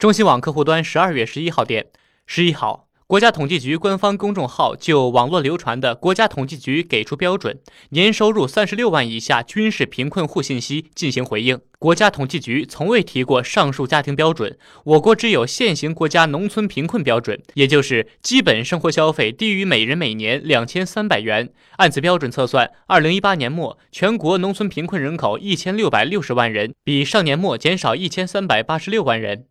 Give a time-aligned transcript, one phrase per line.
[0.00, 1.88] 中新网客户端十二月十一号电，
[2.26, 2.88] 十一号。
[3.06, 7.58] 国家统计局官方公众号就网络流传的国家统计局给出标准
[7.90, 11.60] 年收入三十六万以下均是贫困户信息进行回应。
[11.78, 21.50] 国家统计局从未提过上述家庭标准，我国只有现行国家农村贫困标准，也就是基本生活消费低于每人每年两千三百元。
[21.76, 29.44] 按此标准测算，二零一八年末全国农村贫困人口一千六百六十万人，比上年末减少一千三百八十六万人。